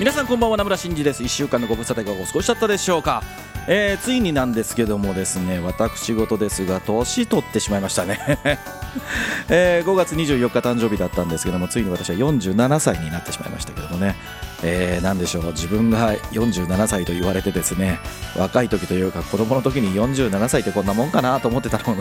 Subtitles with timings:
[0.00, 1.22] 皆さんこんばんは名村真司です。
[1.22, 3.22] 1週間のご無沙汰がお過ごしだったでしょうか。
[3.68, 8.18] えー、ついになんですけどもですね私事ですが年取ってしまいましたね、
[9.50, 14.16] えー、5月24日誕生日だったんですけどもついに私は47歳になってしまいましたけどもね、
[14.62, 15.44] えー、何でしょう。
[15.52, 17.98] 自分が47歳と言われてですね
[18.36, 21.96] 若い時というか子供の時に47歳ってこんなもんかなと思ってたの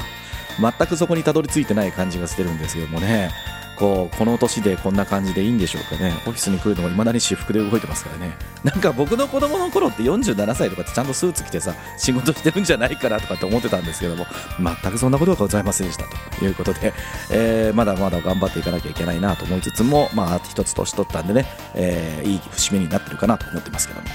[0.60, 3.32] 全くそこにたどり着いてない感じがしてるんですけどもね。
[3.80, 14.26] こうこの年でこんな感じでいいんでしょうかねオフィスに来るのもいまだに私服で動いてますからねなんか僕の子供の頃って47歳とかってちゃんとスーツ着てさ仕事してるんじゃないかなとかって思ってたんですけども
[14.60, 16.06] 全くそんなことはございませんでした
[16.38, 16.94] ということで、
[17.32, 24.08] えー、まだまだ頑張っていかなきゃいけないなと思いつつもまあ一つ年取ったんでね、えー、いい節目になってるかなと思ってますけども。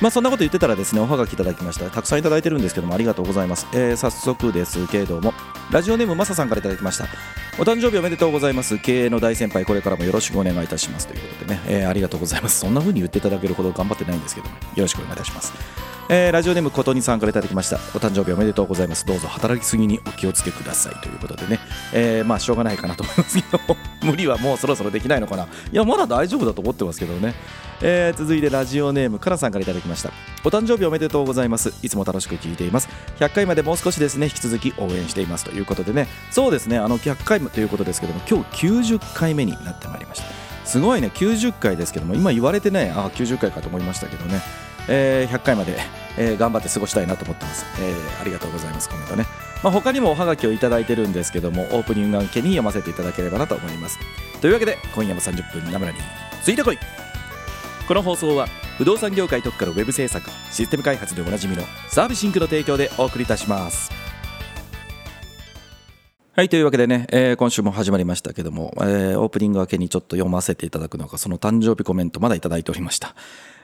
[0.00, 1.90] まあ、そんなこと言ってたらですねおはがきいただきました。
[1.90, 5.34] たくさんいただいてるんですけどもありがとうございます、えー、早速ですけれども
[5.72, 7.06] ラジオネームマサさんからいただきました。
[7.58, 8.78] お誕生日おめでとうございます。
[8.78, 11.08] 経営の大先輩これからもよろしくお願いいたします。
[11.08, 12.60] ということでね、えー、ありがとうございます。
[12.60, 15.52] そんな風に言っていただけるほど頑張ってないんですけどもよろしくお願いいたします。
[16.10, 17.76] えー、ラジオネームことにさんからいただきました。
[17.76, 19.04] お誕生日おめでとうございます。
[19.04, 20.94] どうぞ働きすぎにお気をつけください。
[21.02, 21.60] ということでね、
[21.92, 23.60] えー、まあしょうがないかなと思いますけど
[24.02, 25.44] 無理はもうそろそろできないのかな。
[25.44, 27.34] いやまだ大丈夫だと思ってますけどね、
[27.82, 30.10] えー、続いてラジオネームからさんからいただきました。
[30.44, 31.74] お誕生日おめでとうございます。
[31.82, 32.88] いつも楽しく聞いています。
[33.20, 34.26] 100回までもう少しですね。
[34.26, 35.44] 引き続き応援しています。
[35.44, 36.08] ということでね。
[36.30, 36.78] そうですね。
[36.78, 40.24] あの100回ということですけども今日90回目になってまいりました。
[40.64, 41.10] すごいね。
[41.14, 42.94] 90回ですけども今言われてね。
[42.96, 44.67] あ90回かと思いましたけどね。
[44.88, 45.78] えー、100回まで、
[46.16, 48.88] えー、頑張って過ごしたいなと思ってます、えー、ありがとうございます。
[48.88, 49.26] コメントね、
[49.62, 53.98] まあ、他にもおはがきをいただいてるんですけどもオープニング案件に読ませていただければなと思います。
[54.40, 55.98] というわけで今夜も30分ナムラに
[56.42, 56.78] ついてこい。
[57.86, 63.90] この放送は不動産業界特化のウェブ制作システム開発でおなじみのサービスシンクの提供でお送りいたします。
[66.38, 73.16] はいというわけでね、えー、今週も始まりましたけども、えー、オープニング明けにちょっと読ませていただくのがその誕生日コメントまだいただいておりました。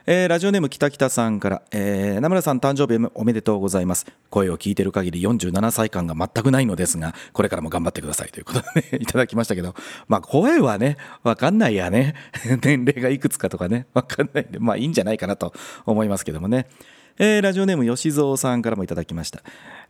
[0.07, 4.05] えー、ラジオネーム北北さんから、えー、名村さん誕生日おめでとうございます。
[4.29, 8.29] 声を聞いてる限り47歳感が全くないのですがこれからも頑張ってください。
[8.29, 9.73] ということで、ね、 いただきましたけど。
[10.07, 12.13] まあ声はねわかんないやね。
[12.61, 15.53] 年齢がいくつかとかねわかんないんでまあいいんじゃないかなと
[15.87, 16.67] 思いますけどもね。
[17.17, 19.41] えー、ラジオネーム吉蔵さんからもいただきました。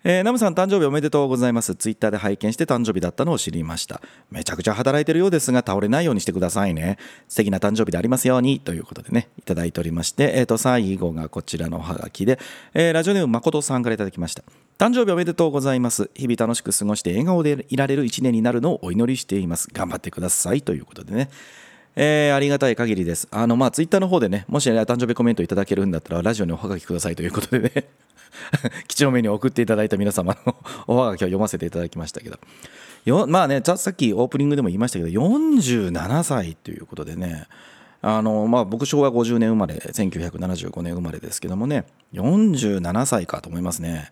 [0.04, 1.74] えー、ナムさん誕生日おめでとうございます。
[1.74, 4.02] ツイッターで拝見して誕生日だったのを知りました。
[4.30, 7.00] めちゃくちゃ働いてるようですが倒れないようにしてくださいね。
[7.28, 12.38] 素敵な誕生日でありますようにということでね、いただいておりまして、えっ、ー、と、最後がこちらのハガキで、
[12.76, 14.44] えー、ラジオネーム誠さんからいただきました。
[14.78, 16.12] 誕生日おめでとうございます。
[16.14, 19.70] 日々楽しく過ごして笑顔でいられる一年になるのをお祈りしています。
[19.74, 21.30] 頑張ってくださいということでね。
[21.96, 23.28] えー、ありがたい限りです。
[23.32, 27.88] あの、まあ、ツイッターの方でね、もし、ね、誕生日コメントいただけるんだったら、ラジオにおはがきくださいということでね、
[28.88, 30.56] 貴重めに送っていただいた皆様の
[30.88, 32.38] おはがきを読ませていただきましたけど、
[33.06, 37.48] よまあね、さっきオープニングでも言いましたけど、47歳ということでね、
[38.02, 44.12] あのまあ、僕、昭和50年生まれ、1975年生まれですけどもね、47歳かと思いますね。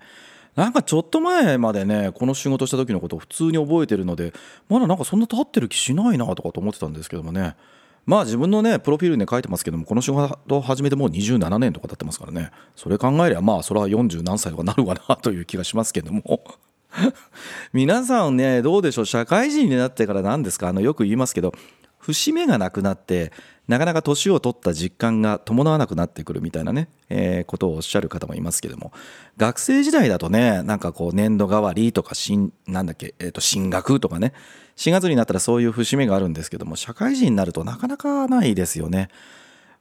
[0.55, 4.33] なんかちょっと前までねこの仕事した時のことを普通に覚えてるので
[4.69, 7.55] まだなんかそんな経ってる気しないなとかと思ってたんですけどもね。
[8.05, 12.51] まあ自分のねプロフィールに書いてますけどもこの仕事を始めてもう27年とか経ってますからね。
[12.75, 16.43] それ考えりゃまあそれは40何歳とかなるわなという気がしますけども。
[17.73, 19.05] 皆さんねどうでしょう？
[19.05, 20.67] 社会人になってから何ですか？
[20.67, 21.53] あのよく言いますけど
[22.03, 23.31] 節目がなくなって
[23.69, 28.91] なかなか年を取った実感が伴わなくなってくるみたいなね、えー、ことをおっしゃる方もいますけども
[29.37, 34.33] 学生時代だとねなんかこう年度代わりとか新なんだっけ、えー、と進学とかね
[34.75, 39.07] 4月になったらそういう節目があるんですけども社会人になるとなかなかないですよね。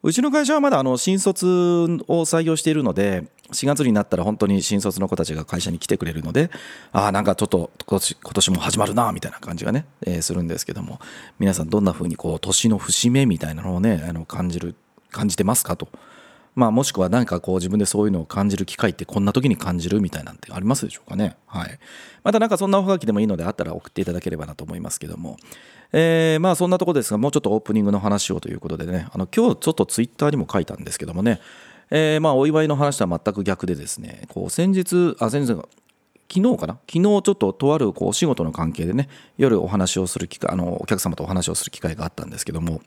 [0.05, 6.51] うちの会社はまだあの新卒を採用しているので4月になったら本当に新卒の子たちが会社に来てくれるので
[6.91, 10.99] ああなんかちょっと今年今年も始まるなみたいな感じがね、えー、するんですけども
[11.39, 14.75] 皆さんどんな風にこう年の節目みたいなのをねあの感じる
[15.11, 15.89] 感じてますかと。
[16.55, 21.37] まあ、もしくは何かこう自分でそういうのを感じる機会ってこんな時に感じるみたいなんてありますでしょうかね。
[21.47, 21.79] はい。
[22.25, 25.37] またなんかそんなおはがきでもいいのであったら送っていただければなと思いますけども。
[25.93, 31.39] えー、まあそんなとこですがもうちょっとオープニングの話をということでねあの今日ちょっとツイッターにも書いたんですけどもね
[31.91, 35.49] えー、まあお祝いの話とは全く逆でですねこう先日あ先日
[36.33, 36.79] 昨日かな？
[36.91, 42.81] 昨日ちょっととあるこうお仕事の関係でね夜お話をする機会あのお客様とお話をする機会があったんですけども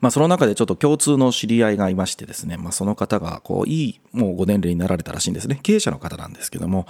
[0.00, 6.86] まあ、その中でちょっと共通の知り合いがいましてですね、まあ、その方がこういいもうご年齢になられたらしいんですね経営者の方なんですけども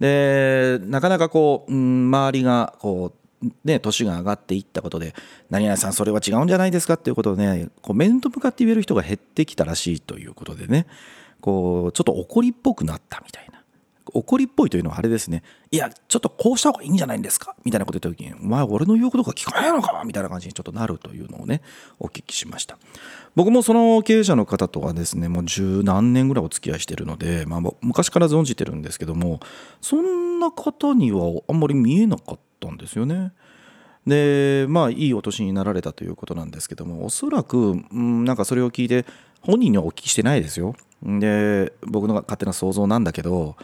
[0.00, 3.18] でなかなかこう、うん、周りがこう
[3.64, 5.14] ね、年が上がっていったことで、
[5.48, 10.86] 何々さん、それは違うんじゃないですかっていうことをね、こう面と向かって言える人が減ってきたらしいということでね、
[11.40, 13.57] こう、ちょっと怒りっぽくなったみたいな。
[14.14, 15.42] 怒りっぽいというのはあれですね。
[15.70, 17.54] いや、ちょっとこうした方がいいんじゃないんですか？
[17.64, 20.02] みたいなこと言った時に、お前俺の言うことが聞かないのか？
[20.04, 21.62] みたいな感じにちょっとなるというのをね、
[21.98, 22.78] お聞きしました。
[23.34, 29.40] 僕もその経営者の方とはですね、もう十何年ぐらいお付き合いしてるので、まあ、昔から存じてるんですけども、
[29.80, 33.32] そんな方にはあんまり見えなかったんですよね。
[34.06, 39.04] でまあいいお年になられたということなんですけどもおそらく、うん、なんかそれを聞いて
[39.42, 43.56] 本人にはお聞きしてないですよで僕の勝手な想像なんだけど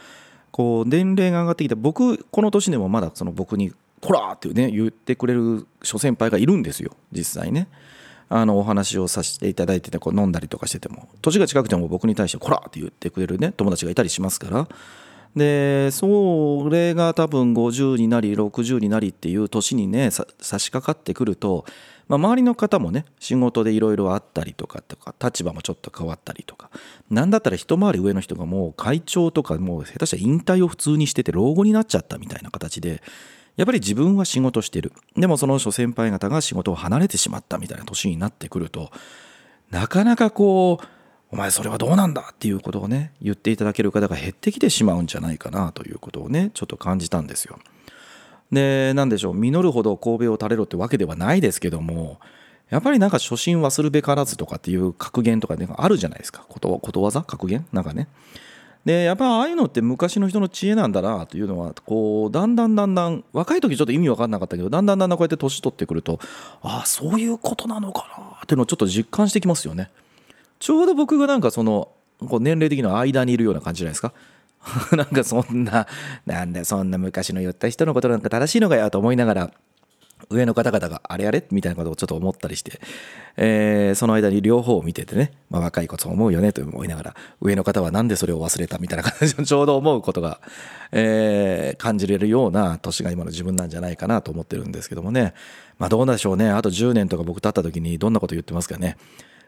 [0.55, 7.67] こう年齢が上がってきて僕この年でもまだその僕に「こら!」ってね言ってくれる諸先輩がいるんですよ実際ね。
[8.29, 14.69] あのお話をさせていただいててこう飲んだりとかしてても年が近くても僕に対して「こら!」って言ってくれるね友達がいたりしますから
[15.35, 20.25] でそれが多分50になり60になりっていう年にね差
[20.61, 21.65] し掛かってくると、
[22.09, 26.71] まあ、周りの方もね仕事でいろいろあったりとかとか立場もちょっと変わったりとか
[27.11, 33.03] 何だったら一回り上の人がもう会長とかもう下手したら引退を普通にしてて老後になっちゃったみたいな形で
[33.57, 38.91] やっぱり自分は仕事してるでもその諸先輩方が仕事を離れてしまったみたいな年になってくると
[39.71, 40.87] なかなかこう
[41.31, 47.59] お前それはどうなんだっていうことをね言っていただける方が減ってきてしまうんじゃないかなということをねちょっと感じたんですよ。
[48.55, 52.19] で何でしょう実るほど神戸を垂れろってわけではないですけども
[52.71, 57.23] やっぱりなんか初心忘るべからずとかっていう格言とかあるじゃないですかことことわざ？
[57.23, 57.67] 格言？
[57.73, 58.09] なんかね。
[58.85, 66.21] でやっぱああいうのって昔の人の知恵なんだなというのはこうだんだんだんだん若い時ちょっと意味分かんなかったけどだんだんだんだんこうやって年取ってくると
[66.61, 69.91] ああそういうことなのかなっていうのをちょっと実感してきますよね。
[70.59, 71.89] ちょうど僕がなんかその
[72.29, 74.13] こう年齢的な間にいるような感じじゃないですか
[74.97, 75.87] なんかそんな
[76.27, 79.51] なんだそんな昔の言った人のことなんか正しいのかよと思いながら
[80.31, 81.45] 上の方々があれあれ？
[81.51, 82.81] みたいなことをちょっと思ったりして、
[83.37, 88.79] えー、その間に両方を見ててね、まあ、若いこと思うよねと思いながら上の方はなんでそれを忘れた？
[88.79, 90.41] みたいな感じを ちょうど思うことが、
[90.93, 95.35] えー、感じれるような年が今の自分なんじゃないかなと思ってるんですけどもね。
[95.79, 96.51] まあどうなんでしょうね。
[96.51, 98.97] あと10年とか僕経った時にどんなこと言ってますかね。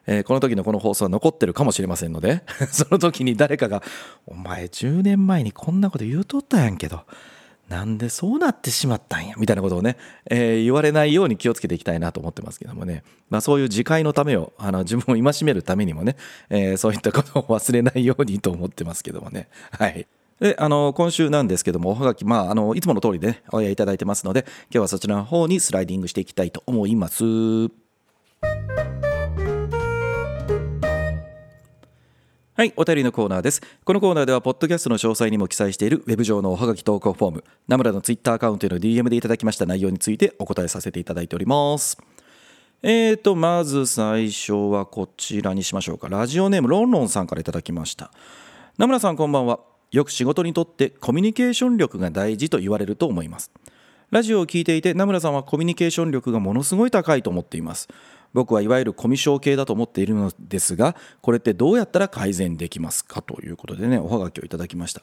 [0.07, 3.83] えー、この時のこの放送は残ってるかもしれませんので その時に誰かが
[4.27, 7.03] 「お前10年前にこんなこと言うとったやんけど
[7.69, 9.97] なんでそうなってしまったんや」みたいなことをね、
[10.31, 16.17] えー、言われないように気をつけていきたいなと思ってますけどもね、まあ、そういう自戒のためをあの自分を戒めるためにもね、
[16.51, 19.49] えー、そういったことを忘れないようにと思ってますけどもね。
[19.71, 20.07] はい。
[20.41, 27.25] であの今週なんですけども、おはがき、まあ、あのいつもの通りで、ね、おやいただいてますので、今日はそちらの方にスライディングしていきたいと思います。
[32.57, 33.61] はい、お便りのコーナーです。
[33.85, 41.99] このコーナーでは、ポッドキャストの詳細にも記載しているウェブ上のおはがき投稿フォーム、ナムラのツイッターアカウントへの DM でいただきました内容についてお答えさせていただいております。
[42.83, 46.09] えーと、まず最初はこちらにしましょうか。
[46.09, 48.11] ラジオネームロンロンさんからいただきました。
[48.79, 49.61] ナムラさんこんばんは。
[49.93, 53.51] よく仕事にとってコミュニケーション力が大事と言われると思います。
[54.11, 57.89] ラジオを聞いていて、ナムラさんはコミュニケーション力がものすごい高いと思っています。
[58.37, 65.03] 僕はいわゆるコミュ障系だと思っているのですがこれってどうやったら改善できますかということでねおはがきをいただきました。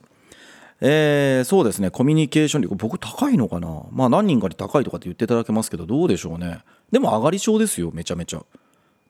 [0.81, 3.83] えー、そうですねコミュニケーション力僕高いのかな？
[3.91, 6.59] まあ何人かに高いとかって言っていただけますけどどうでしょうね？
[6.91, 8.43] でも上がり症ですよめちゃめちゃ。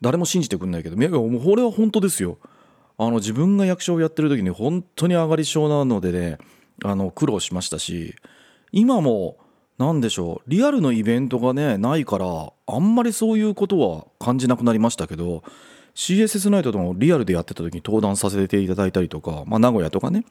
[0.02, 2.38] 誰も信じてくんないけどいやもうこれは本当ですよ。
[2.98, 6.38] あの自分が役者をやってる時に本当に上がり症なのでね
[6.86, 8.16] あの苦労しましたし
[8.72, 9.38] 今も
[9.78, 15.44] 何でしょうリアルのイベントがねないからあんまりそういうことは感じなくなりましたけど
[15.96, 20.26] CSS ナイトでもリアルでやってた時に登壇させていただいたりとか、まあ、名古屋とかね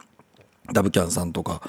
[0.72, 1.62] ダブキャンさんとか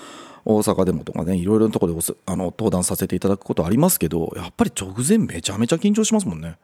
[0.45, 6.57] 大阪でもとかねいろいろなところであの登壇させていただくことありますけどやっぱり直前めちゃめちゃ緊張しますもんね。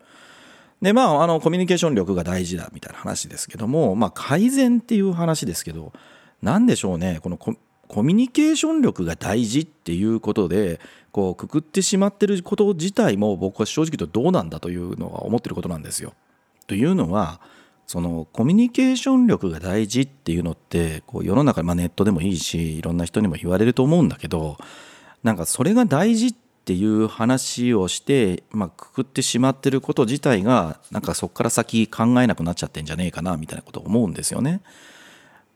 [0.81, 5.91] でまああのコミュニケーション力が大事だみたいな話ですけどもまあ改善っていう話ですけど
[6.41, 7.37] 何でしょうねこの
[7.89, 10.79] コミュニケーション力が大事っていうことで
[11.11, 16.13] こうくくってしまってること自体も僕は正直言うとどうなんだというのは思ってることなんですよ。
[16.67, 17.41] というのは
[17.87, 24.57] そのコミュニケーション力が大事っていうのってこう世の中、まあ、ネットでもいいしいろんな人にも言われると思うんだけど
[25.23, 26.33] なんかそれが大事っ
[26.65, 34.61] ていう話をして、まあ、くくってしまってること自体がなんかそこから先考えなくなっちゃってんじゃねえかなみたいなことを思うんですよね。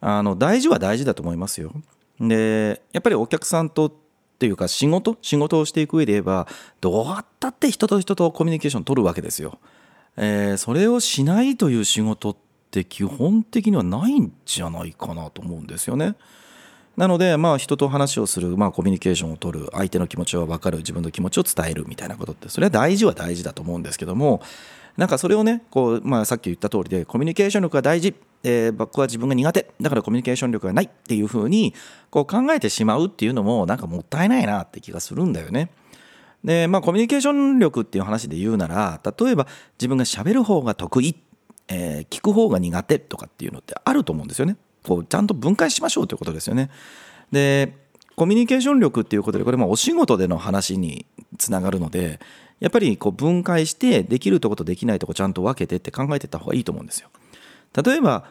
[0.02, 1.72] あの大事は大事だと思いますよ。
[2.20, 3.94] でやっぱりお客さんとっ
[4.40, 5.18] ていうか仕事？
[5.22, 6.48] 仕事をしていく上で言えば
[6.82, 9.60] どうやったって人と人とコミュニケーション取るわけですよ。
[10.18, 12.36] えーそれをしないという仕事っ
[12.72, 16.16] て基本的にはないんじゃないかなと思うんですよね。
[16.96, 24.44] なので、まあ、人と話をする、まあ、コミュニケーションを取る相手の気持ちを分かる自分の気持ちを伝えるみたいなことってそれは大事は大事だと思うんですけども
[24.98, 31.74] なんかそれをねこう、まあ、さっき言った通りでコミュニケーション力が大事、えー僕は自分が苦手だからコミュニケーション力がないっていうふうに
[32.10, 35.70] こう考えてしまうっていうのもなんかもったいないなって気がするんだよね。
[36.44, 39.48] でまあコミュニケーション力っていう話で言うなら例えば
[39.80, 41.16] 自分が喋る方が得意、
[41.68, 44.58] えー聞く方が苦手とかっていうのってあると思うんですよね。
[44.84, 46.70] こうちゃんと分解しましょうということですよね。
[47.32, 47.83] で
[48.16, 51.06] コミュニケーション力っていうことでこれまあお仕事での話に
[51.38, 52.20] つながるので
[52.60, 57.10] やっぱりこう分解してできるとことできないとこちゃんと分けてって考えてた方がいいと思うんですよ。
[57.84, 58.26] 例えば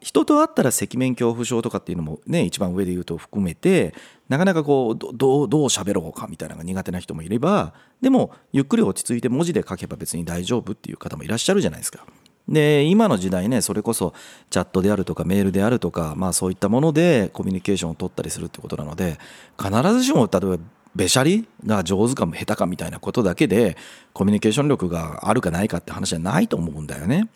[0.00, 3.94] 人と会ったら赤面恐怖症とかっていうのもね一番上で言うと含めて
[4.28, 12.06] なかなかこうどどうどう喋ろうかみたいなのが苦手な人もいればでもゆっくり落ち着いて文字で書けば別に大丈夫っていう方もいらっしゃるじゃないですか。
[12.50, 14.12] で今の時代ねそれこそ
[14.50, 19.18] チャットであるとかメールであるとか、まあ、そういったものでコミュニケーションを取ったりするってことなので
[19.56, 20.58] 必ずしも例えば
[20.94, 23.76] べしゃりが上手かも下手かみたいなことだけで
[24.12, 27.28] コミュニケーション力があるかないかって話じゃないと思うんだよね。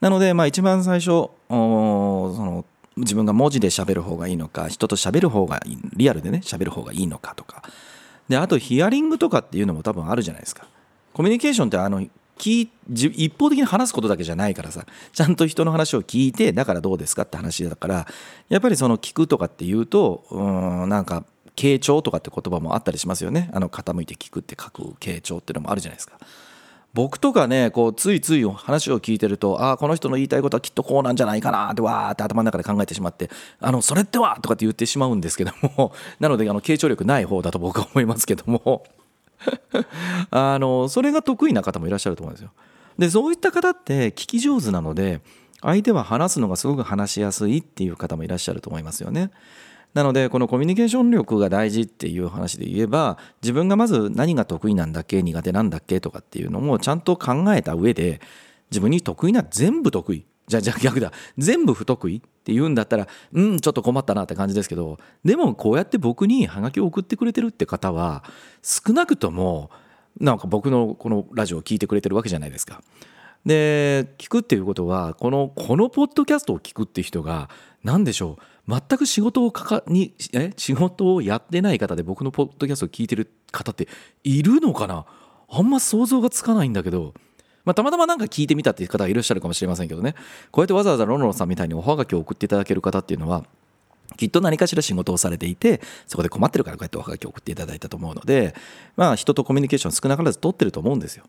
[0.00, 2.64] なので、まあ、一番最初その
[2.96, 7.62] 自分が文字で喋る方がいいのか人と喋る方がいいリアルでね喋る方がいいのかとか
[8.28, 10.66] であとヒアリングとかっていうのも多分あるじゃないですか。
[11.12, 12.06] コミュニケーションってあの
[12.38, 18.06] 聞一方的に話すことだけじゃないからさちゃんと人の話を聞いてだからどうですかって話だから
[18.48, 20.40] やっぱりその聞くとかっていうとう
[20.86, 21.24] んなんか
[21.56, 26.18] 傾聴とかって言葉もあったりしますよねあの傾いて聞くって書く傾聴っていうのもあるじゃないですか。
[26.96, 33.28] 僕とかねこうついつい話を聞いてるとああこの人の言いたいことはきっとこうなんじゃないかなってわーって頭の中で考えてしまって
[33.60, 38.84] あのそれってはとかって言ってしまうんですけども なのであの傾聴力ない方だと僕は思いますけども
[40.30, 42.50] あのそれが得意な方もいらっしゃると思うんですよ。
[42.98, 45.20] でそういった方って聞き上手なので
[45.60, 49.30] 相手は話すのがすごく話しやすいっていう方もいらっしゃると思いますよね。
[49.94, 58.20] なのでこのコミュニケーション力が大事っていう話で言えば自分がまず何が得意なんだっけ苦手なんだっけとかっていうのもちゃんと考えた上で
[58.70, 68.22] 自分に得意な全部得意じゃあじゃ逆だ全部不得意って言うんだったらうんちょっと困ったなって感じですけどでもこうやって僕にハガキを送ってくれてるって方は
[68.62, 69.70] 少なくとも
[70.20, 72.82] なんか僕のこのラジオを聞いてくれてるわけじゃないですか。
[73.44, 77.50] で聞くっていうことはこのこのポッドキャストを聞くって人が
[77.82, 78.38] 何でしょ
[78.68, 83.88] う全く仕事をかかにえ仕事をやってない方で僕のポッドキャストを聞いてる方って
[84.22, 85.04] いるのかな？
[85.48, 87.14] あんま想像がつかないんだけど、
[87.66, 90.14] まあ、たまたまなんか聞いてみたっていう方がいらっしゃるかもしれませんけどね
[90.52, 93.44] こうやってわざわざロンロンさんみたいにおはがきを送っていただける方っていうのは
[94.16, 98.54] きっと何かしら仕事をされていてそこで困ってるからこうやっておはがきを送っていただいたと思うので
[98.94, 101.24] まあ人とコミュニケーション少なからず取ってると思うんですよ。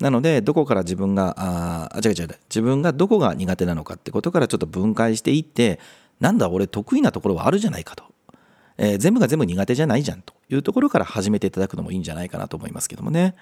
[0.00, 5.78] なのでどこから自分がああ違う違う自分がどこが苦手なのかってことからちょっと分解していって
[6.18, 8.04] なんだ俺得意なところはあるじゃないかと、
[8.78, 13.36] えー全部が全部苦手じゃないじゃんというところから始めていただくのもいいんじゃないかなと思いますけどもね。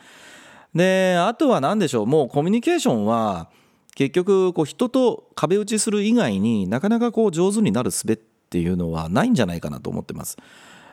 [0.75, 3.49] であとは何でしょうもうコミュニケーションは
[3.95, 10.37] 結局こう人と壁打ちする以外になかなかこう上手になる術っていうのはないんじゃないかなと思ってます。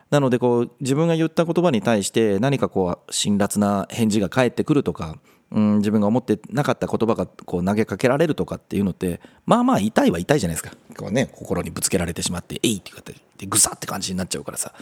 [0.09, 5.17] なのでこう自分が言った言葉に対して何かこう辛辣な返事が返ってくるとか、
[5.51, 14.73] うん、自分が思ってなかった言葉がこう投げかけられるとかっていうのってまあまあ痛いは痛いじゃないですかこう、ね、心にぶつけられてしまって「えい!」って言ってでぐさって感じになっちゃうからさ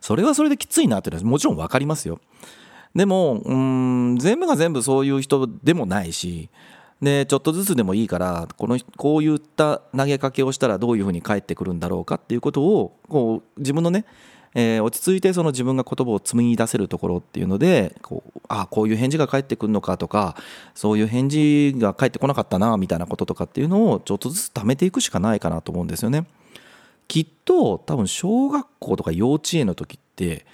[0.00, 2.20] それはそれできついなっていうのはもちろん分かりますよ。
[2.94, 6.50] でもうん全部が全部そういう人でもないし
[7.00, 14.04] でちょっとずつでもいいからこのこういった投げかけをしたらどういうふうに返ってくるんだろうかっていうことをこう自分のね、
[14.54, 20.36] えー落ち着いてその自分が言葉を紡ぎ出せるところっていうのでこうあこういう返事が返ってくるのかとか
[20.74, 26.26] そういう返事が返ってこなかったなみたいなこととかっていうのをちょっとずつ貯めていくしかないかなと思うんですよね。
[27.08, 30.46] きっと多分小学校とか幼稚園の時って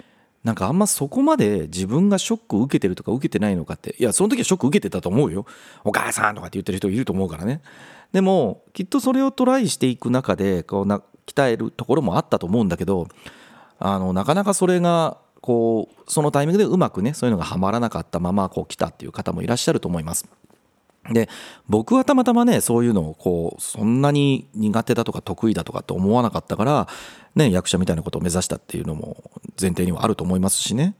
[0.43, 5.45] なんかあんまそこまで自分がショックを受けてるとか受けてないのかっていやその時はショック受けてたと思うよ
[5.83, 7.61] お母さんとかって言ってる人いると思うからね
[8.13, 13.07] でもきっとそれをトライしていく中でこうな鍛えるところもあったと思うんだけど
[13.79, 20.27] あのなかなかそれがこうそのタイミングでうまくねそういうのがはまらなかったままこう来たっていう方もいらっしゃると思います。
[21.11, 21.29] で
[21.67, 26.87] 僕はたまたまねそういうのをこうそんなに苦手だとか得意だとかって思わなかったから、
[27.35, 30.95] ね、役者みたいなことを目指したっていうのも前提にはあると思いますしね。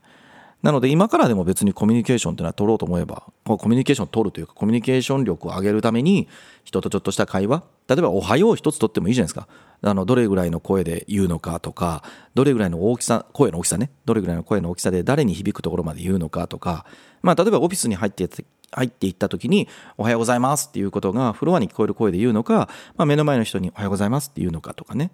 [0.62, 6.28] なので今からでも別にコミュニケーションっていうのは取ろうと思えばコミュニケーションを取るというかコミュニケーション力を上げるために
[6.64, 9.48] 人とちょっとした会話例えば「おはよう」一つ取ってもいいじゃないですか。
[9.82, 13.90] あのどれぐらいの声で言うのかとかどれぐらいの大きさ声の大きさね。
[14.04, 16.84] どれぐらいの声の大きさで誰に響くところまで言うのかとか。
[17.22, 18.28] まあ例えばオフィスに入って
[18.72, 25.10] 入っていった時に「おはようございます」っていうことがフロアに聞こえる声で言うのか、まあ、目の前の人に「おはようございます」って言うのかとかね。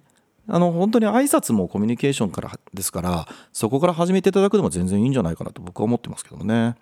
[0.49, 6.77] あの本当に挨拶もコミュニケーションからですからそこから始めていただくのも全然いいんじゃないかなと僕は思ってますけどね。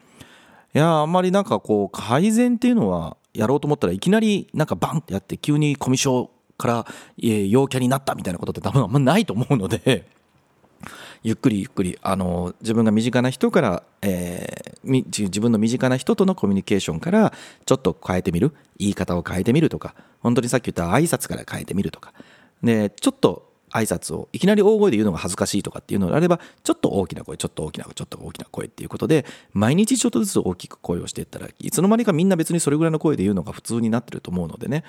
[0.75, 6.29] いやあんまりなんかこう改善っていうのはやろうと思ったらいきなりなんかバンってやって急にコミュ障
[6.59, 10.13] から陽キャになったみたいなことって多分あんまないと思うので。
[11.25, 17.33] ゆっくりゆっくりあの自分が身近な人から、えー、自分の身近な人とのコミュニケーションから
[17.65, 18.53] ちょっと変えてみる？
[18.79, 22.13] 言い方を変えてみるとか本当にさっき言った挨拶から変えてみるとか。
[22.63, 34.85] でちょっと挨拶をいきなり大声で言うのが恥ずかしいとかっていうのであればちょっと大きな声ちょっと大きな声ちょっと大きな声っていうことで毎日ちょっとずつ大きく声をしていったらいつの間にかみんな別にそれぐらいの声で言うのが普通になってると思うのでね。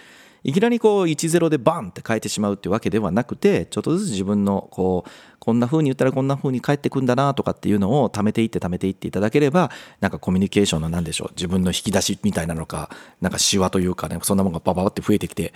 [0.46, 15.52] いきなりこう1-0でバンって変えてしまうっていうわけではなくてちょっとずつ自分のこうこんな風に言ったらこんな風に返ってくんだなとかっていうのを貯めていって貯めていっていただければなんかコミュニケーションの何でしょう自分の引き出しみたいなのかなんかシワというかねそんなものがバババって増えてきて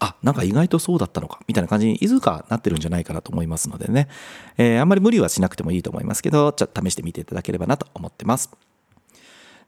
[0.00, 4.08] あなんか意外とそうだったのかみたいな感じにいずかなってるんじゃないかなと思いますのでね、
[4.56, 8.50] えー、あんまり無理はしなくてもいいと思いますけどちょっと試してみていただければなと思ってます。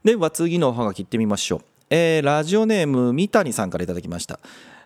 [0.02, 1.60] では次のおはがきいってみましょう、
[1.90, 4.40] えー、ラジオネーム三谷さんからいただきました。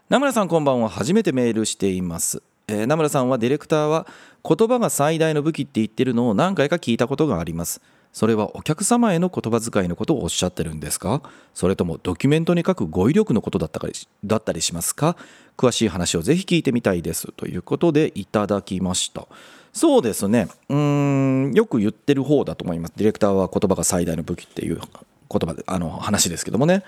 [0.09, 2.43] 名村さんこんばんは初めてメールしています。
[2.69, 4.07] えー、名村さんはディレクターは
[4.45, 7.81] 言葉が最大の武器って言ってるのを何回か聞いたことがあります。
[8.17, 11.21] それはお客様への言葉遣いのことをおっしゃってるんですか？
[11.53, 13.89] それともドキュメントに書く語彙力のことだったか
[14.25, 15.19] だったりしますか？
[15.59, 17.31] 詳しい話をぜひ聞いてみたいです。
[17.33, 19.27] ということでいただきました。
[19.75, 20.49] そうですね。
[20.71, 22.95] うんよく言ってる方だと思います。
[22.97, 26.85] ディレクターは言葉が最大の武器っていう言葉であの話ですけどもね。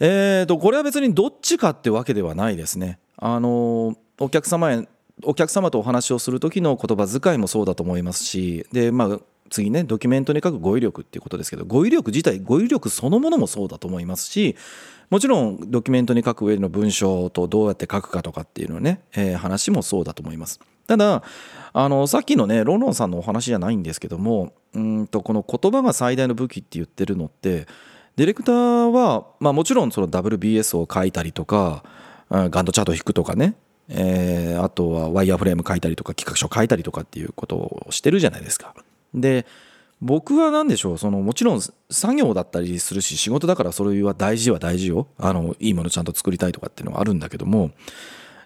[0.00, 2.98] えーとこれは別にどっちかってわけではないですね。
[3.18, 4.88] あのお客様へ
[5.22, 14.56] お客様とお話をする時の言葉遣いもそうだと思いますしでまあ次ねドキュメントに書く語彙力っていうことですけど語彙力自体語彙力そのものもそうだと思いますし
[15.10, 20.60] もちろんドキュメントに書く上での文章とどうやって書くかとかっていうのね、えー、話もそうだと思います。
[20.86, 21.22] ただ
[21.72, 27.66] あのさっきのねロンロンさんのお話じゃないんですけどもうんとこの言葉が最大の武器って言ってるのって
[28.16, 31.84] ディレクターは、まあ、もちろんその WBS を書いたりとか
[32.28, 33.54] ガンドチャートを引くとかね
[33.90, 38.74] えー、あとはワイヤーフレーム書いたりとか企画書書いたりとかっていうことをしてるじゃないですか。
[39.14, 39.46] で
[40.00, 45.08] 僕は何でしょうそのもちろん作業だったりするし仕事だからそれは大事は大事よ。
[45.18, 47.70] あのいいものちゃんと作りたいとかっていうのはあるんだけども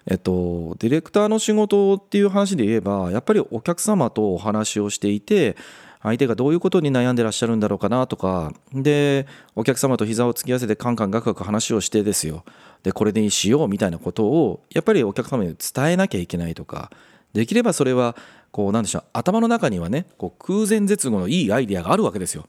[0.05, 5.55] えっとディレクターの仕事っていう話で言えばやっぱりお客様とお話をしていて
[6.03, 9.25] 相手がどういうことに悩んでらっしゃるんだろうかなとかで
[9.55, 12.43] お客様と膝を突き合わせてカンカンガクガク話をしてですよ。
[12.83, 16.91] でこれでしようみたいなことをやっぱりお客様に伝えなきゃいけないとか
[17.33, 18.15] できればそれは
[18.55, 22.47] こうなんでしょう頭の中にはねこう空前絶後のいいアイデアがあるわけですよ。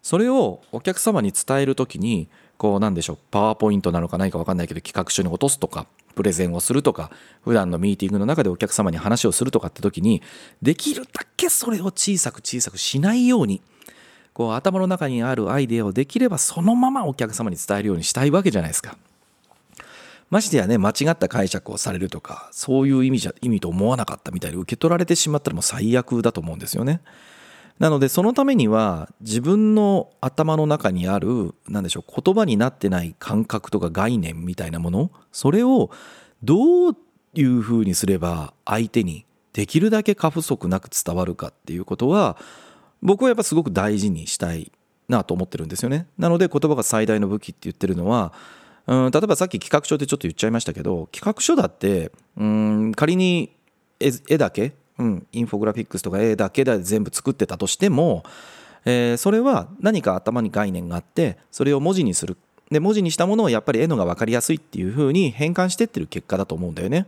[0.00, 7.10] それをお客様に伝える時にこうなんでしょうパワーポイントなのか何か分かんないけど企画書に落とすとかプレゼンをするとか
[7.44, 10.22] 普段のミーティングの中でお客様に話をするとかって時に
[10.62, 13.60] できるだけそれを小さく小さくしないように
[14.32, 18.96] こう頭の中にあるアイデアをできればそのままお客様に伝えるようにしたいわけじゃないですか。
[20.32, 27.02] ましてやね、間違った解釈をされるとか、そういう意味じゃ、意味と思わなかったみたいに受け取られてしまったらもう最悪だと思うんですよね。
[27.78, 35.90] なので、そのためには、自分の頭の中にある、なんでしょう、言葉になってない感覚とか概念みたいなもの、それを
[36.42, 36.96] どう
[37.34, 42.38] いうふうにすれば相手にできるだけ過不足なく伝わるかっていうことは、
[43.02, 44.72] 僕はやっぱすごく大事にしたい
[45.10, 46.06] なと思ってるんですよね。
[46.16, 48.32] なので、言葉が最大の武器って言ってるのは、
[48.86, 53.52] うん例えばさっき企画書ってちょっと言っちゃいましたけど企画書だってうん仮に
[54.00, 58.24] 絵だけ、うん、インフォグラフィックスとか絵だけで全部作ってたとしても、
[58.84, 62.36] えー、それは何か頭に概念があってそれを文字にする
[62.70, 67.06] で文字にしたものをやっぱり絵のが分かりやすいっていう風に変換してってる結果だと思うんだよね。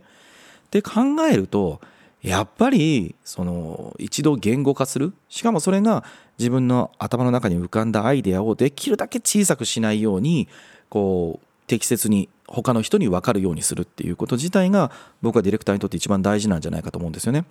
[0.71, 1.81] で考えると
[2.21, 6.03] やっぱりその一度言語化するしかもそれが
[6.39, 10.47] 自分の頭の中に浮かんだアイデアをできるだけ小さくしないように
[10.89, 17.45] こう適切に他の人に分かるようにするっていうこと自体が僕はディレクターにとって一番大事なんじゃないかと思うんですよね。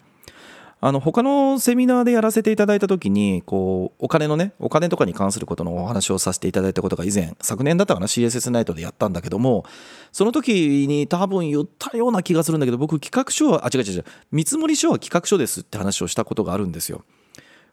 [0.80, 9.64] あの他のセミナーでやらせていただいた時にこうお金のねお金とかに関することのお話をさせていただいたことが以前昨年だったかな CSS ナイトでやったんだけども
[10.12, 17.02] その時に多分言ったような気がするんだけど僕企画書はあ違う違う違う見積書は企画書ですって話をしたことがあるんですよ。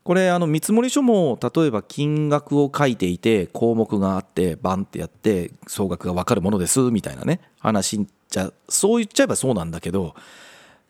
[0.03, 10.15] これあの見積書も例えば金額を書いていて項目があってバンってやって総額が分かるものですみたいなね話じゃそう言っちゃえばそうなんだけど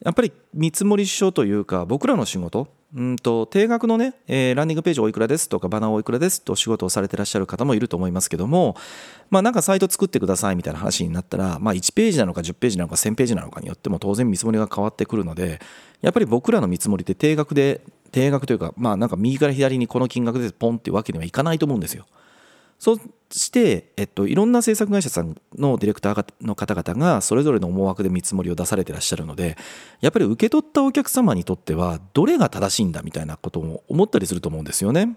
[0.03, 8.75] やっぱり見積書というか僕らの仕事うんと定額のね、え、ランディングページおいくらですとかバナーおいくらですと仕事をされてらっしゃる方もいると思いますけども
[9.29, 15.61] まあなんかサイト作ってくださいみたいな話になったらまあ1ページなのか10ページなのか1000ページなのかによっても当然見積もりが変わってくるので
[16.01, 22.05] やっぱり僕らの見積もりって定額で定額というかまあなんか右から左にこの金額でポンってわけにはいかないと思うんですよ。
[22.81, 22.97] そ
[23.29, 29.55] して、えっと、いろんな制作会社さんのディレクターの方々がそれぞれの思惑で見積もりを出されてらっしゃるので
[29.99, 35.15] やっぱり受け取ったお客様にとってはどれが正しいんだみたいなことを思ったりすると思うんですよね。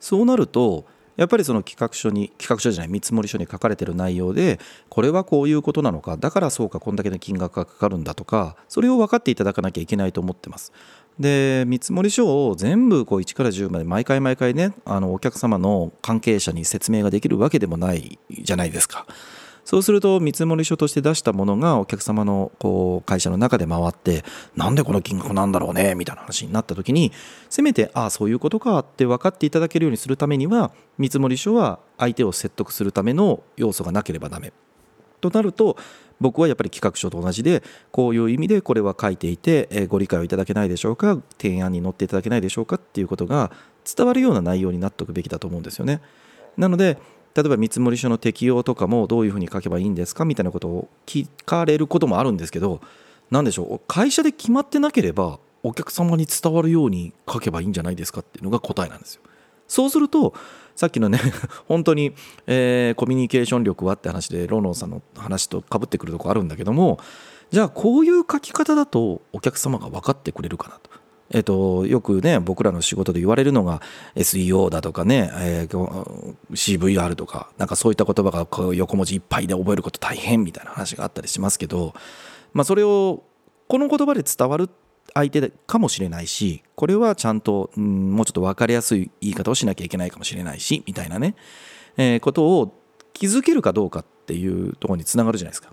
[0.00, 10.72] そうなるとやっぱりその企画書に企画書じゃない見積書に書かれてる内容でこれはこういうことなのかだからそうかこんだけの金額がかかるんだとかそれを分かっていただかなきゃいけないと思ってます。
[11.18, 19.06] で見積書を全部こう1から10まで毎回毎回ねあのお客様の関係者に説明ができるわけでもないじゃないですか。
[19.68, 24.24] そうすると見積書として出したものがお客様のこう会社の中で回って
[24.56, 27.12] なんでこの金額なんだろうねみたいな話になった時に
[27.50, 34.54] せめてああそういうことかって分かっていただけるようにするためには見積書は相手を説得するための要素がなければダメ
[35.20, 35.76] となると
[36.20, 43.52] 僕はやっぱり企画書と同じでこういう意味でこれは書いていて、えご理解をいただけないでしょうか提案に乗っていただけないでしょうかっていうことが
[43.84, 46.00] 伝わるような内容になっておくべきだと思うんですよね。
[46.56, 46.98] なので
[47.34, 52.80] 例えば見積書の適用とかもどういうふうに書けばいいんですかみたいなことを聞かれることもあるんですけど
[53.30, 59.22] 何でしょう会社で決まってなければお客様に伝わるように書けばいいんじゃないですかっていうのが答えなんですよ。
[59.68, 60.34] そうすると
[60.78, 61.18] さっきのね
[61.66, 62.14] 本当に、
[62.46, 67.00] えー、コミュニケーション力はって話でロンロンさんの話とかぶってくるとこあるんだけども
[67.50, 70.90] じゃあこういう書き方だとお客様が分かってくれるかなと。
[71.30, 73.82] えっと、よくね僕らの仕事で言われるのが
[74.14, 81.92] SEO だとかね、えー、CVR とかなんかそういった言葉が横文字いっぱいで覚えること大変みたいな話があったりしますけど、
[82.52, 83.24] まあ、それを
[83.66, 84.70] この言葉で伝わる
[85.14, 91.34] 相手かもしれないしこれはちゃんと、うん、もうちょっと分かりやすい言い方をしなきゃいけないかもしれないしみたいなね、
[91.96, 92.74] えー、ことを
[93.12, 95.72] 気づけるかどうかっていうところにつながるじゃないですか。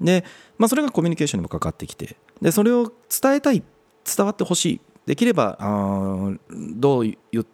[0.00, 0.24] で、
[0.58, 3.62] まあ、それがコミュニケーションにもかかってきてでそれを伝えたい
[4.04, 7.46] 伝わってほしいできればあどういう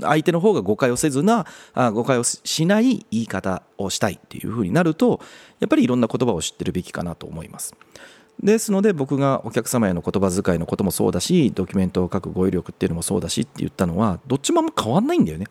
[0.00, 5.20] 相手の方が誤解をせずなあ誤解をしない言い方をしたいっていうふうになると
[5.58, 7.74] やっぱりいろんな言葉を知ってるべきかなと思います。
[8.42, 15.46] ですので僕がお客様への言葉遣いのこともそうだしドキュメントを書く語彙力っていうのもそうだしって言ったのはどっちも変わんないんだよね。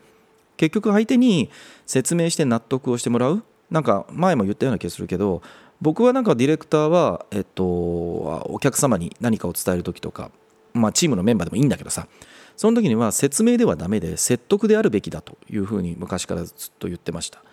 [0.56, 1.50] 結局相手に
[1.86, 5.41] 説明して納得をしてもらうなんか前も言ったような気がするけど
[5.82, 10.32] 僕はなんかディレクターは、えっと、お客様に何かを伝える時とか、
[10.73, 12.08] まあ、チームのメンバーでもいいんだけどさ
[12.56, 17.43] その時には説明ではダメで説得であるべきだというふうに昔からずっと言ってました。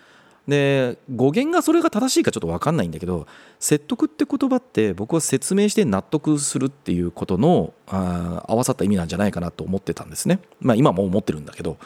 [0.47, 3.25] で語源がそれが正しいかちょっと分かんないんだけど
[3.59, 10.39] 説得って言葉って僕は説明して納得するっていうことのあ合わさった意味なんじゃないかなと思ってたんですね。
[10.59, 11.77] まあ今も思ってるんだけど。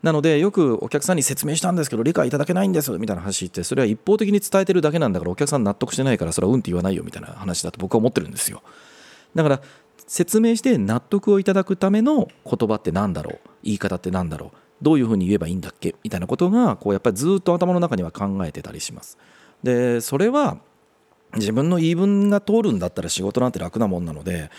[0.00, 8.62] なのでよくお客さんに説明したんですけど理解いただけないんですみたいな話ってそれは一方的に伝えてるだけなんだからお客さん納得してないからそれはうんって言わないよみたいな話だと僕は思ってるんですよ。
[9.34, 9.60] だから
[10.06, 13.48] 説明して納得をいただくための言葉って何だろう？
[13.64, 14.58] 言い方って何だろう？
[14.80, 15.94] どういうふうに言えばいいんだっけ？
[16.02, 19.18] みたいなことがこうやっぱりずっと頭の中には考えてたりします。
[19.62, 20.58] でそれは
[21.34, 24.50] 自分の言い分が通るんだったら仕事なんて楽なもんなので、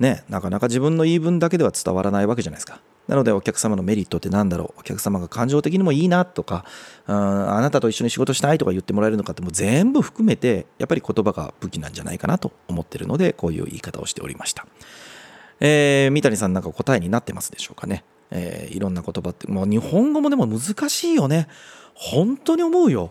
[0.00, 2.80] ね、なかなか自分の言い分だけでは伝わらないわけじゃないですか。
[3.06, 4.80] なのでお客様のメリットって何だろう？
[4.80, 6.64] お客様が感情的にもいいなとか
[7.06, 14.66] あなたと一緒に仕事したいとか言ってもらえるのかってもう全部含めてやっぱり言葉が武器なんじゃないかなと思ってるのでこういう言い方をしておりました。
[15.60, 18.02] えー、三谷さんなんか答えになってますでしょうかね？
[18.30, 21.48] えー、いろんな言葉ってもう日本語もでも難しいよね。
[21.94, 23.10] 本当に思うよ。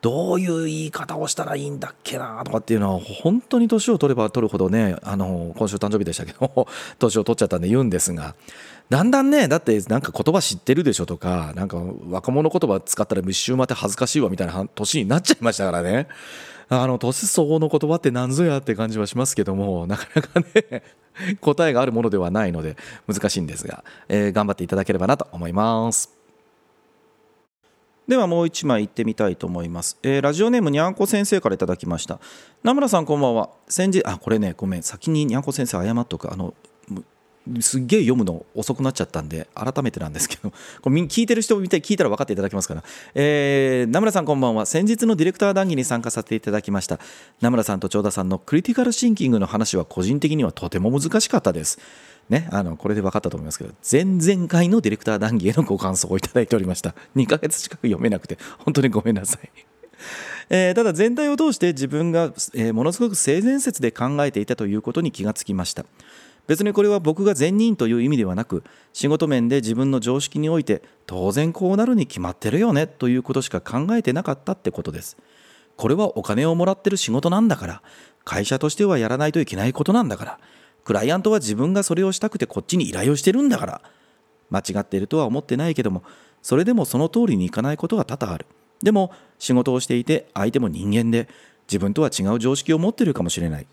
[0.00, 6.66] どういう言い方をしたらいいんだっけなとかっていうのは本当に年を取れば取るほどねあの今週誕生日でしたけど
[6.98, 8.34] 年を取っちゃったんで言うんですが。
[8.88, 16.08] だんだんねだってなんか言葉知ってるでしょとかなんか若者言葉使ったら一周待って恥ずかしいわみたいな年になっちゃいましたからね。
[16.68, 20.82] あの年相応の言葉って何ぞやって感じはしますけどもなかなかね
[21.40, 26.10] 答えがあるものではないので難しいんですが、えー、頑張っていただければなと思います。
[28.08, 32.18] ではもう一枚いってみたいと思います、えー、ラジオネームにゃんこ先生からいただきました。
[32.64, 33.50] 名村さんこんばんは。
[33.68, 34.82] 先日あこれねごめん。
[34.82, 36.32] 先ににゃんこ先生謝っとく。
[36.32, 36.54] あの
[37.60, 42.84] すっげえ読むの遅くなっちゃったんで改めてなんですけど これ聞いてる人見て聞いたら分かっていただけますから、
[43.14, 44.66] えー、名村さんこんばんは。
[44.66, 46.98] 先日のディレクター談義に参加させていただきました。
[47.40, 51.78] 名村さんと長田さんのクリティカルシンキングの話は個人的にはとても難しかったです。
[52.28, 56.94] ね、あのこれで分かったと思いますけど前々回のディレクター談義へのご感想をいただいておりました。
[57.16, 59.50] 2ヶ月近く読めなくて本当にごめんなさい。
[60.48, 65.84] えー、ただ全体を通して自分が、えー、ものすごく性善説で考えていたということに気がつきました。
[66.46, 75.16] 別にこれは僕が善人という意味ではなく仕事面で自分の常識において当然こうなるに決まってるよねということしか考えてなかったってことです。
[75.76, 77.82] これはお金をもらってる仕事なんだから
[78.24, 80.38] 会社としてはやらないといけないことなんだから
[80.84, 83.82] クライアントは自分がそれをしたくてこっちに依頼をしてるんだから
[84.50, 86.02] 間違っているとは思ってないけども
[86.42, 88.46] それでもその通りにいかないことが多々ある。
[88.82, 91.28] でも仕事をしていて相手も人間で
[91.66, 93.66] 自分とは違う常識を持ってるかもしれない。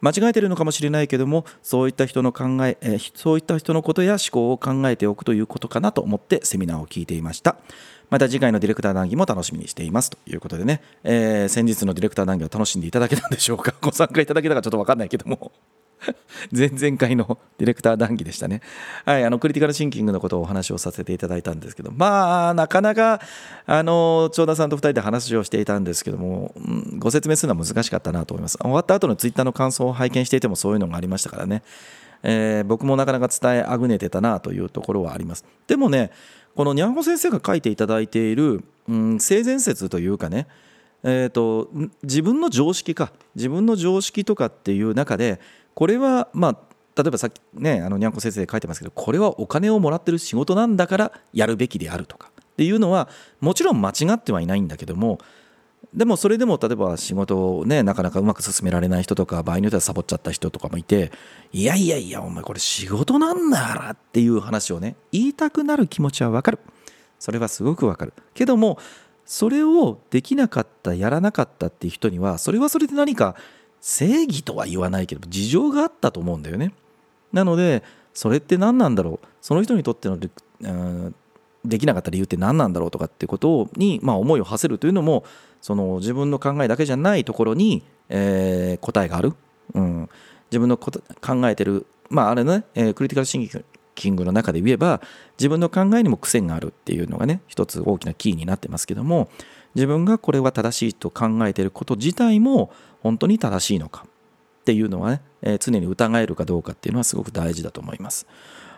[0.00, 7.56] 間違えてるのかもしれないけどもそういった人の考ええ、そういった人のことや思考を考えておくということかなと思ってセミナーを聞いていました。
[8.10, 10.10] また次回のディレクター談義も楽しみにしています。
[10.10, 13.74] ということでね、えー、先日のディレクター談義を楽しんでいただけたんでしょうか？
[13.80, 15.52] ご参加いただけたかちょっと分かんないけども。
[16.56, 18.60] 前々回のディレクター談義でしたね。
[19.04, 23.20] はい、あのクリティカルシンキングのことをお話をさせていただいたんですけど、まあ、なかなか、
[23.66, 28.58] あの、長田さんと2人で話をしていたんですけども、うん、ご説明するのは難しかったなと思います。
[28.58, 31.62] 終わった後のツイッターの感想を拝見していてもそういうのがありましたからね。
[32.22, 35.44] えー、僕もなかなか伝えあぐねてたなというところはあります。
[35.66, 36.10] でもね、
[36.56, 40.46] このにゃんこ先生が書いていただいている、うん、性善説というかね、
[41.02, 41.70] えーと
[42.02, 43.12] 自分の常識か。
[43.34, 45.40] 自分の常識とかっていう中で
[45.74, 46.58] これはまあ
[47.00, 52.30] 例えばさっきねあのにゃんこ先生書いてますけどこれはお金をもらってる仕事なんだからやるべきであるとか。
[52.36, 53.08] っていうのは
[53.40, 55.20] もちろん間違ってはいないんだけども
[55.94, 61.12] でもそれでも例えば仕事をねなかなかうまく進められない人とか場合によってはサボっちゃった人とかもいて
[61.52, 66.58] いやいやいやお前これ仕事なんだからっていう話をね言いたくなる気持ちはわかる。
[67.20, 68.12] それはすごくわかる。
[68.34, 68.78] けども
[69.30, 73.36] それをできなかったやらなかったっていう人にはそれはそれで何か
[73.78, 76.72] 正義とは言わないけど事情があったと思うんだよね。
[77.30, 77.82] なので
[78.14, 79.26] それって何なんだろう？
[79.42, 85.24] その人にとってのできなかった理由って何なんだろうとかっていうことに、まあ、思いを馳せるというのも
[85.60, 89.34] その自分の考えだけじゃないところに、えー、答えがある、
[89.74, 90.08] うん、
[90.50, 90.90] 自分の考
[91.50, 93.64] えてるまああれね、えー、クリティカルシンキング
[93.98, 95.00] キングの中で言えば
[95.38, 99.28] 自分の考えにも癖があるっていうのがね一つ大きなキーになってますけども
[99.74, 108.26] 自分がこれは正しいと考えていること自体も本当に正しいのかっていうのはね、えー、常に疑えるかどうかっていうのはすごく大事だと思います。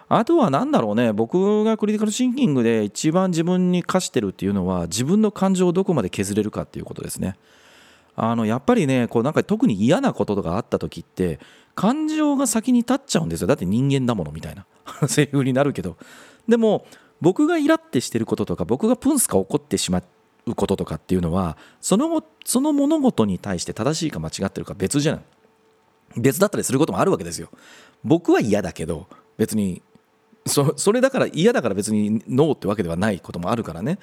[0.09, 7.37] あとは何だろうね僕がクリティカルシンキングで一番自分に課してるっていうのは自分の感情をどこまで削れるかっていうことですね。
[8.17, 11.39] あのやっぱりねこうなんか特に嫌なこととかあった時って
[11.75, 14.67] 感情が先に立っちゃうんですよだって人間だものみたいな
[15.09, 15.97] セリフになるけど。
[16.49, 16.87] でも
[17.21, 20.03] 僕がイラってしてることとか僕がプンスか怒ってしま
[20.47, 25.23] うこととかっていうのはそのその物事に対して正しいか間違ってるか別じゃない。
[26.17, 27.49] 別だったりすることもあるわけですよ。
[28.03, 29.83] 僕は嫌だけど別に
[30.47, 33.99] そそれだから嫌だから別にノーってわけではないこともあるからね。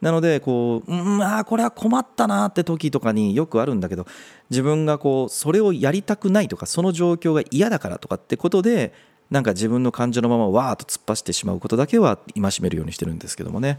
[0.00, 4.06] なのでこううんあこれは困ったなって時とかによくあるんだけど
[4.48, 8.92] 自分がこうそれをやりたくないとかその状況が嫌だからとかってことで
[9.30, 13.78] なんか自分の感情のままわーっと突っ走ってしまうことだけは戒めるようにしてるんですけどもね。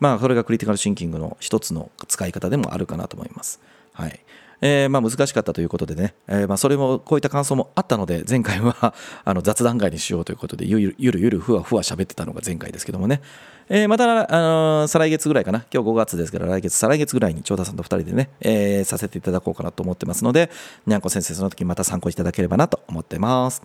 [0.00, 3.60] まあそれがクリティカルシンキングの一つの使い方でもあるかなと思います。
[3.92, 4.20] はい。
[4.60, 13.20] えー、まあ難しかったということでね、えー、まあそれもこういった感想もあったので前回は あの雑談会にしようということでゆるゆるゆるふわふわ喋ってたのが前回ですけどもね、
[13.68, 15.64] えー、また、あの、再来月ぐらいかな。
[15.72, 20.50] 今日5月ですから来月再来月ぐらいに長田さんと2人でね、えー、させていただこうかなと思ってますので
[20.86, 23.62] にゃんこ先生その時また参考いただければなと思ってます。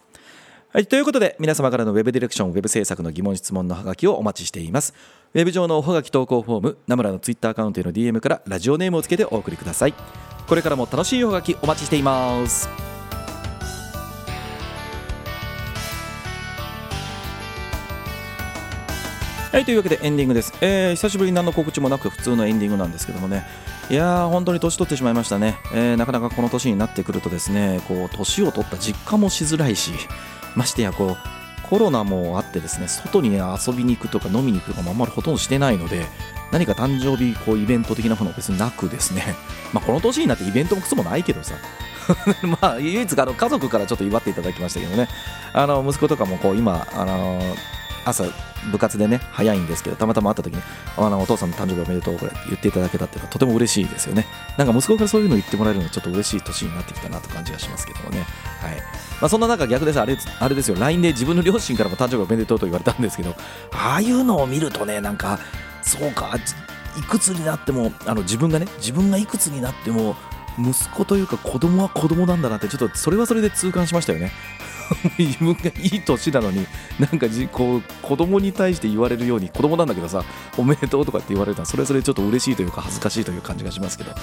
[0.71, 4.93] はい、ということで皆様からのウェブディレクションウェブ制作の疑問質問のハガキをお待ちしています。
[5.33, 9.95] ウェブ上のおはがき投稿フォームナムラのツイッターアカウントへの DM からラジオネームをつけてお送りください。
[10.47, 12.69] これからも楽しいおはがきお待ちしています。
[19.51, 23.43] はいというわけでエンディングです、えー、久しぶりに何の告知もなく普通のエンディングなんですけどもね。
[23.89, 29.93] いやー本当に年取ってしまいましたね、えー、なかなかこの年になってくるとですねこう年を取った実感もしづらいし
[30.59, 31.17] ましてやこう
[31.69, 36.05] コロナもあってですね外に、遊びに行くとか飲みに行くとかもあんまりほとんどしてないので
[36.51, 39.35] 何か誕生日こうイベント的なものは別になくですね。
[39.71, 41.53] まあこの年になってイベントもくそもないけどさ。
[42.61, 45.07] まあ唯一あの家族からちょっと祝っていただきましたけどね。
[45.53, 47.39] あの息子とかもこう今あの
[48.03, 48.23] 朝
[48.71, 50.61] 部活でね早いんですけどたまたま会った時に
[50.97, 54.25] あのお父さんの誕生日おめでとうこれ言っていただけたっていうのはとても嬉しいですよね。
[54.57, 58.25] なんか息子からそういうの言ってもらえるのはちょっと嬉しい年になってきたなと感じがしますけどもね。
[58.61, 58.77] はい。
[59.21, 59.99] まあ、そんな中逆です。
[59.99, 60.77] あれあれですよ。
[60.79, 63.35] LINE で自分の両親からも誕生日おめでとうと言われたんですけど
[63.71, 65.39] ああいうのを見るとねなんか
[65.81, 66.37] そうか
[66.97, 70.15] いくつになってもあの自分がね自分がいくつになっても
[70.57, 74.31] 息子というか子供は子供なんだなってちょっとそれはそれで痛感しましたよね。
[75.19, 76.65] 自分がいい年なのに
[76.97, 80.23] なんかじこう子供に対して言われるように子供なんだけどさ
[80.57, 84.15] おめでとうとかって言われるのはそれそれちょっと嬉しいというか恥ずかしいという感じがしますけど、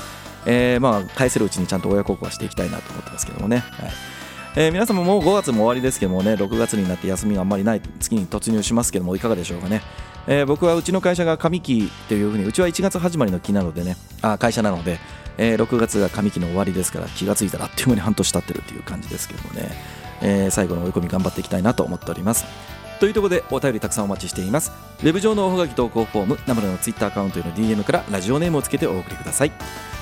[0.44, 4.15] えー、まあ返せるうちにちゃんと親孝行はしていきたいなと思ってますけどもね、はい。
[4.58, 9.82] えー、皆様もう5月も終わりですけどもね6月になって休みがあんまりない月に突入しますけどもいかがでしょうかね、
[10.26, 14.98] えー、僕はうちの会社が上期というふうにうちは1月始まりの期なのでねあ会社なので、
[15.36, 19.68] えー、6月が上期の終わりですから気がついたらあっという間に半年経ってるっていう感じですけどもね、
[20.22, 22.46] え、最後の追い込み頑張っていきたいなと思っております。
[22.98, 24.85] というところでお便りたくさんお待ちしています。
[25.00, 29.52] ウェブ上のおはがき投稿フォームナムラのツイッターアカウントへの DM からラジオネームをつけてお送りください。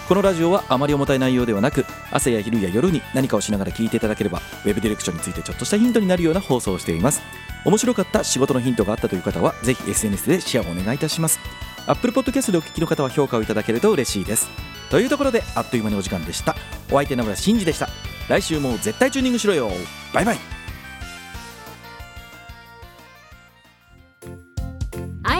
[0.08, 7.22] このラジオはあまり重たい内容ではなく朝や昼や夜に何かをしながら聞いていただければウェブディレクションについてちょっとしたヒントになるような放送をしています。
[7.64, 11.40] 面白かった仕事のヒントがあったという方はぜひ SNS でシェアをお願いいたします。
[11.86, 14.48] Apple Podcast でお聞きの方は評価をいただけると嬉しいです。
[14.90, 16.54] というところであっという間にお時間でした。
[16.90, 17.88] お相手名村真司でした。
[18.28, 19.70] 来週も絶対チューニングしろよ。
[20.12, 20.53] バイバイ。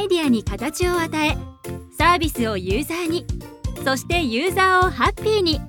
[0.04, 1.36] イデアに形を与え
[1.96, 3.26] サービスをユーザーに
[3.84, 5.60] そしてユーザーをハッピーに。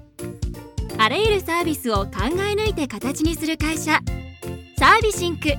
[0.98, 4.00] あらゆるサービスを考え抜いて形にする会社
[4.78, 5.50] サービシンク。